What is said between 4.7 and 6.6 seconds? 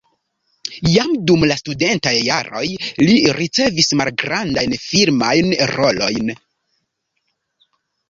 filmajn rolojn.